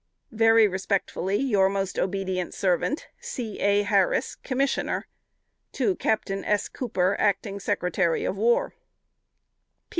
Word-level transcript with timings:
"Very 0.31 0.67
respectfully, 0.67 1.35
Your 1.35 1.69
most 1.69 1.99
obedient 1.99 2.55
servant, 2.55 3.05
C. 3.19 3.59
A. 3.59 3.83
HARRIS, 3.83 4.33
Commissioner. 4.37 5.05
Captain 5.99 6.43
S. 6.43 6.69
COOPER, 6.69 7.15
Acting 7.19 7.59
Sec'y 7.59 8.27
of 8.27 8.35
War." 8.35 8.73